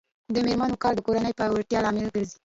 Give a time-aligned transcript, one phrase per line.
[0.33, 2.37] د میرمنو کار د کورنۍ پیاوړتیا لامل ګرځي.